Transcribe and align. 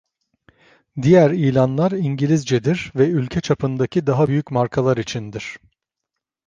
Diğer 1.01 1.31
ilanlar 1.31 1.91
İngilizcedir 1.91 2.91
ve 2.95 3.07
ülke 3.09 3.41
çapındaki 3.41 4.07
daha 4.07 4.27
büyük 4.27 4.51
markalar 4.51 4.97
içindir. 4.97 5.57